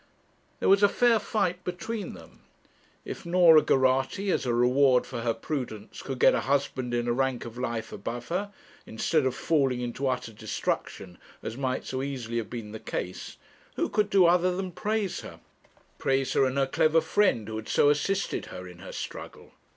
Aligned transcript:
There 0.59 0.67
was 0.67 0.81
a 0.81 0.89
fair 0.89 1.19
fight 1.19 1.63
between 1.63 2.15
them. 2.15 2.39
If 3.05 3.23
Norah 3.23 3.61
Geraghty, 3.61 4.31
as 4.31 4.47
a 4.47 4.53
reward 4.55 5.05
for 5.05 5.21
her 5.21 5.35
prudence, 5.35 6.01
could 6.01 6.17
get 6.17 6.33
a 6.33 6.39
husband 6.39 6.91
in 6.95 7.07
a 7.07 7.13
rank 7.13 7.45
of 7.45 7.55
life 7.55 7.91
above 7.91 8.29
her, 8.29 8.51
instead 8.87 9.27
of 9.27 9.35
falling 9.35 9.79
into 9.79 10.07
utter 10.07 10.33
destruction 10.33 11.19
as 11.43 11.55
might 11.55 11.85
so 11.85 12.01
easily 12.01 12.37
have 12.37 12.49
been 12.49 12.71
the 12.71 12.79
case, 12.79 13.37
who 13.75 13.89
could 13.89 14.09
do 14.09 14.25
other 14.25 14.55
than 14.57 14.71
praise 14.71 15.19
her 15.19 15.39
praise 15.99 16.33
her 16.33 16.45
and 16.45 16.57
her 16.57 16.65
clever 16.65 16.99
friend 16.99 17.47
who 17.47 17.57
had 17.57 17.69
so 17.69 17.91
assisted 17.91 18.47
her 18.47 18.67
in 18.67 18.79
her 18.79 18.91
struggle? 18.91 19.51